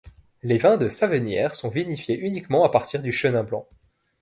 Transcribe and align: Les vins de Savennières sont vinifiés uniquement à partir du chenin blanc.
Les 0.41 0.57
vins 0.57 0.77
de 0.77 0.87
Savennières 0.89 1.53
sont 1.53 1.69
vinifiés 1.69 2.17
uniquement 2.17 2.63
à 2.65 2.69
partir 2.69 3.03
du 3.03 3.11
chenin 3.11 3.43
blanc. 3.43 3.67